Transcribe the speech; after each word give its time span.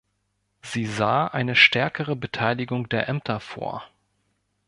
Sie 0.63 0.87
sah 0.87 1.27
eine 1.27 1.55
stärkere 1.55 2.15
Beteiligung 2.15 2.89
der 2.89 3.07
Ämter 3.07 3.39
vor. 3.39 3.83